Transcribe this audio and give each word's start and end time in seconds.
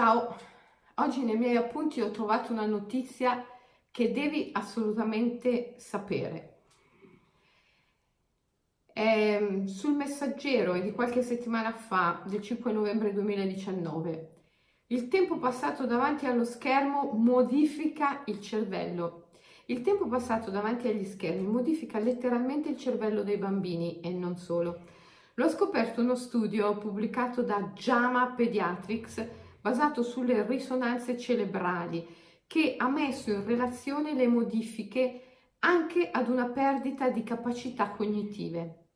Ciao, 0.00 0.34
oggi 0.94 1.22
nei 1.24 1.36
miei 1.36 1.56
appunti 1.56 2.00
ho 2.00 2.10
trovato 2.10 2.52
una 2.52 2.64
notizia 2.64 3.44
che 3.90 4.12
devi 4.12 4.48
assolutamente 4.54 5.74
sapere. 5.76 6.60
È 8.94 9.38
mm, 9.38 9.66
sul 9.66 9.92
messaggero 9.92 10.72
di 10.80 10.92
qualche 10.92 11.20
settimana 11.20 11.72
fa, 11.72 12.22
del 12.24 12.40
5 12.40 12.72
novembre 12.72 13.12
2019. 13.12 14.30
Il 14.86 15.08
tempo 15.08 15.36
passato 15.36 15.84
davanti 15.84 16.24
allo 16.24 16.46
schermo 16.46 17.10
modifica 17.12 18.22
il 18.24 18.40
cervello. 18.40 19.26
Il 19.66 19.82
tempo 19.82 20.06
passato 20.06 20.50
davanti 20.50 20.88
agli 20.88 21.04
schermi 21.04 21.46
modifica 21.46 21.98
letteralmente 21.98 22.70
il 22.70 22.78
cervello 22.78 23.22
dei 23.22 23.36
bambini 23.36 24.00
e 24.00 24.08
non 24.08 24.38
solo. 24.38 24.80
L'ho 25.34 25.48
scoperto 25.50 26.00
uno 26.00 26.14
studio 26.14 26.78
pubblicato 26.78 27.42
da 27.42 27.70
JAMA 27.74 28.28
Pediatrics 28.28 29.48
basato 29.60 30.02
sulle 30.02 30.46
risonanze 30.46 31.18
cerebrali 31.18 32.06
che 32.46 32.74
ha 32.76 32.88
messo 32.88 33.30
in 33.30 33.44
relazione 33.44 34.14
le 34.14 34.26
modifiche 34.26 35.22
anche 35.60 36.10
ad 36.10 36.28
una 36.28 36.46
perdita 36.46 37.10
di 37.10 37.22
capacità 37.22 37.90
cognitive. 37.90 38.86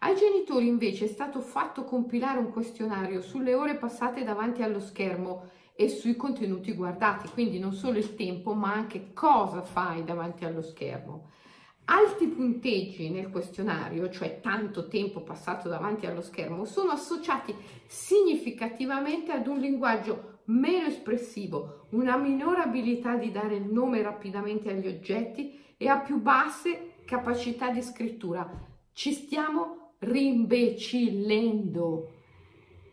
Ai 0.00 0.16
genitori 0.16 0.66
invece 0.66 1.04
è 1.04 1.08
stato 1.08 1.40
fatto 1.40 1.84
compilare 1.84 2.38
un 2.38 2.50
questionario 2.50 3.20
sulle 3.20 3.54
ore 3.54 3.76
passate 3.76 4.24
davanti 4.24 4.62
allo 4.62 4.80
schermo 4.80 5.50
e 5.74 5.88
sui 5.88 6.16
contenuti 6.16 6.72
guardati, 6.72 7.28
quindi 7.28 7.58
non 7.58 7.72
solo 7.72 7.98
il 7.98 8.14
tempo, 8.14 8.52
ma 8.52 8.72
anche 8.72 9.12
cosa 9.12 9.62
fai 9.62 10.04
davanti 10.04 10.44
allo 10.44 10.62
schermo. 10.62 11.30
Alti 11.84 12.26
punteggi 12.28 13.10
nel 13.10 13.30
questionario, 13.30 14.08
cioè 14.10 14.40
tanto 14.40 14.88
tempo 14.88 15.22
passato 15.22 15.68
davanti 15.68 16.06
allo 16.06 16.22
schermo, 16.22 16.64
sono 16.64 16.92
associati 16.92 17.54
significativamente 17.86 19.32
ad 19.32 19.46
un 19.46 19.58
linguaggio 19.58 20.38
meno 20.44 20.86
espressivo, 20.86 21.86
una 21.90 22.16
minore 22.16 22.62
abilità 22.62 23.16
di 23.16 23.30
dare 23.32 23.56
il 23.56 23.66
nome 23.66 24.00
rapidamente 24.02 24.70
agli 24.70 24.86
oggetti 24.86 25.58
e 25.76 25.88
a 25.88 25.98
più 25.98 26.20
basse 26.20 26.92
capacità 27.04 27.70
di 27.70 27.82
scrittura. 27.82 28.48
Ci 28.92 29.12
stiamo 29.12 29.94
rimbecillendo. 29.98 32.12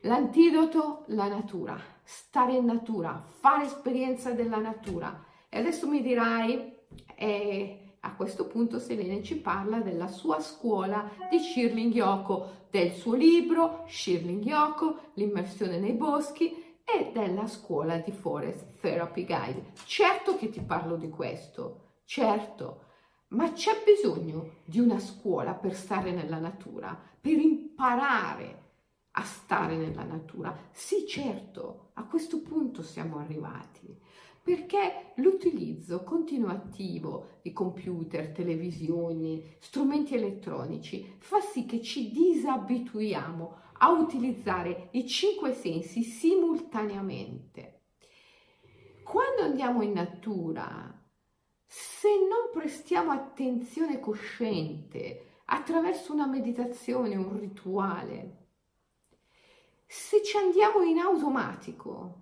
L'antidoto, 0.02 1.06
la 1.08 1.28
natura, 1.28 1.80
stare 2.04 2.54
in 2.54 2.66
natura, 2.66 3.26
fare 3.40 3.66
esperienza 3.66 4.32
della 4.32 4.58
natura. 4.58 5.26
E 5.50 5.60
adesso 5.60 5.88
mi 5.88 6.02
dirai, 6.02 6.76
eh, 7.16 7.87
a 8.08 8.16
questo 8.16 8.48
punto 8.48 8.80
Selene 8.80 9.22
ci 9.22 9.36
parla 9.36 9.80
della 9.80 10.08
sua 10.08 10.40
scuola 10.40 11.10
di 11.30 11.40
Shirling 11.40 11.94
Yoko, 11.94 12.68
del 12.70 12.92
suo 12.94 13.16
libro 13.16 13.84
Shirling 13.88 14.44
Yoko, 14.44 15.12
l'immersione 15.16 15.78
nei 15.78 15.94
boschi 15.94 16.80
e 16.86 17.12
della 17.14 17.48
scuola 17.48 17.98
di 17.98 18.12
Forest 18.12 18.80
Therapy 18.80 19.26
Guide. 19.26 19.74
Certo 19.86 20.38
che 20.38 20.50
ti 20.50 20.62
parlo 20.62 20.96
di 20.96 21.10
questo, 21.10 21.96
certo, 22.06 22.86
ma 23.30 23.52
c'è 23.52 23.84
bisogno 23.84 24.60
di 24.64 24.80
una 24.80 25.00
scuola 25.00 25.54
per 25.54 25.76
stare 25.76 26.12
nella 26.12 26.40
natura, 26.40 26.98
per 27.20 27.38
imparare 27.38 28.64
a 29.12 29.24
stare 29.24 29.76
nella 29.76 30.04
natura. 30.04 30.56
Sì, 30.72 31.06
certo, 31.06 31.90
a 31.96 32.06
questo 32.06 32.42
punto 32.42 32.84
siamo 32.84 33.18
arrivati 33.18 34.00
perché 34.48 35.12
l'utilizzo 35.16 36.06
continuativo 36.06 37.40
di 37.42 37.52
computer, 37.52 38.32
televisioni, 38.32 39.58
strumenti 39.60 40.16
elettronici 40.16 41.16
fa 41.18 41.42
sì 41.42 41.66
che 41.66 41.82
ci 41.82 42.12
disabituiamo 42.12 43.58
a 43.80 43.92
utilizzare 43.92 44.88
i 44.92 45.06
cinque 45.06 45.54
sensi 45.54 46.02
simultaneamente. 46.04 47.82
Quando 49.04 49.42
andiamo 49.42 49.82
in 49.82 49.92
natura, 49.92 50.98
se 51.66 52.08
non 52.08 52.50
prestiamo 52.54 53.12
attenzione 53.12 54.00
cosciente 54.00 55.42
attraverso 55.48 56.14
una 56.14 56.26
meditazione, 56.26 57.18
un 57.18 57.38
rituale, 57.38 58.46
se 59.86 60.24
ci 60.24 60.38
andiamo 60.38 60.84
in 60.84 61.00
automatico, 61.00 62.22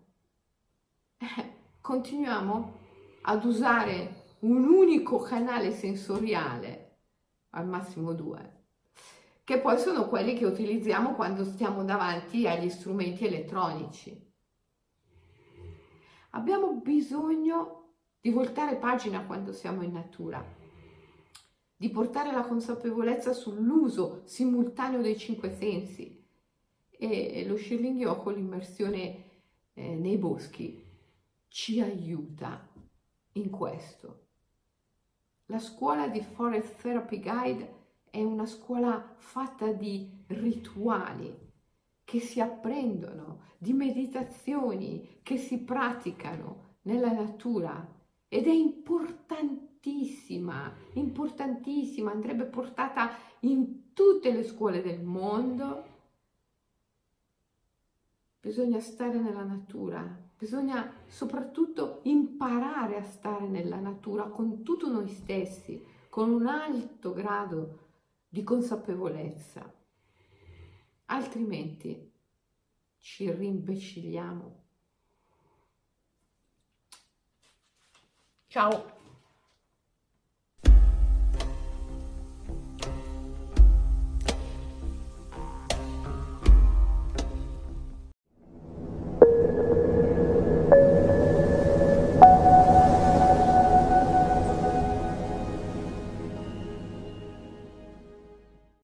eh, 1.19 1.54
continuiamo 1.85 2.79
ad 3.21 3.45
usare 3.45 4.23
un 4.39 4.63
unico 4.63 5.19
canale 5.19 5.71
sensoriale, 5.71 6.97
al 7.51 7.67
massimo 7.67 8.13
due, 8.13 8.63
che 9.43 9.59
poi 9.59 9.77
sono 9.77 10.07
quelli 10.07 10.33
che 10.33 10.45
utilizziamo 10.45 11.13
quando 11.13 11.43
stiamo 11.43 11.83
davanti 11.83 12.47
agli 12.47 12.69
strumenti 12.69 13.27
elettronici. 13.27 14.19
Abbiamo 16.31 16.73
bisogno 16.81 17.93
di 18.19 18.31
voltare 18.31 18.77
pagina 18.77 19.23
quando 19.23 19.53
siamo 19.53 19.83
in 19.83 19.91
natura, 19.91 20.43
di 21.75 21.89
portare 21.91 22.31
la 22.31 22.47
consapevolezza 22.47 23.31
sull'uso 23.31 24.23
simultaneo 24.25 25.01
dei 25.01 25.19
cinque 25.19 25.53
sensi 25.53 26.27
e 26.89 27.45
lo 27.47 27.55
Shirling 27.55 27.99
Yoko, 27.99 28.31
l'immersione 28.31 29.23
eh, 29.75 29.93
nei 29.93 30.17
boschi, 30.17 30.84
ci 31.55 31.79
aiuta 31.79 32.67
in 33.31 33.49
questo. 33.49 34.25
La 35.45 35.59
scuola 35.59 36.09
di 36.09 36.19
Forest 36.19 36.81
Therapy 36.81 37.21
Guide 37.21 37.75
è 38.09 38.21
una 38.21 38.45
scuola 38.45 39.13
fatta 39.15 39.71
di 39.71 40.25
rituali 40.27 41.33
che 42.03 42.19
si 42.19 42.41
apprendono, 42.41 43.53
di 43.57 43.71
meditazioni 43.71 45.21
che 45.23 45.37
si 45.37 45.59
praticano 45.59 46.79
nella 46.81 47.13
natura 47.13 47.89
ed 48.27 48.47
è 48.47 48.53
importantissima, 48.53 50.75
importantissima, 50.95 52.11
andrebbe 52.11 52.47
portata 52.47 53.11
in 53.39 53.93
tutte 53.93 54.29
le 54.29 54.43
scuole 54.43 54.81
del 54.81 55.01
mondo. 55.01 55.85
Bisogna 58.41 58.81
stare 58.81 59.17
nella 59.17 59.45
natura, 59.45 60.24
Bisogna 60.37 60.93
soprattutto 61.07 62.01
imparare 62.03 62.97
a 62.97 63.03
stare 63.03 63.47
nella 63.47 63.79
natura 63.79 64.25
con 64.25 64.63
tutto 64.63 64.89
noi 64.89 65.07
stessi, 65.07 65.83
con 66.09 66.29
un 66.29 66.47
alto 66.47 67.13
grado 67.13 67.79
di 68.27 68.43
consapevolezza. 68.43 69.73
Altrimenti 71.05 72.11
ci 72.99 73.31
rimbecilliamo. 73.31 74.63
Ciao! 78.47 78.94